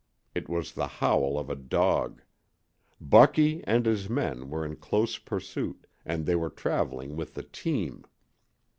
[0.33, 2.23] It was the howl of a dog.
[2.99, 8.05] Bucky and his men were in close pursuit, and they were traveling with the team.